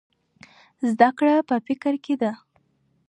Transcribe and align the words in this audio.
زده 0.89 1.09
کړه 1.17 1.35
په 1.49 1.55
فکر 1.67 1.93
کې 2.03 2.13
ده. 2.21 2.31